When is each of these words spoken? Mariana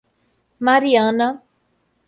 Mariana 0.65 1.27